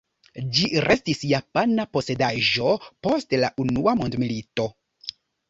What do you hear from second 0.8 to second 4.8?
restis japana posedaĵo post la Unua Mondmilito.